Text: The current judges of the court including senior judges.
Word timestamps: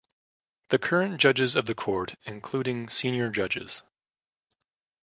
The 0.69 0.79
current 0.79 1.19
judges 1.21 1.55
of 1.55 1.67
the 1.67 1.75
court 1.75 2.15
including 2.25 2.89
senior 2.89 3.29
judges. 3.29 3.83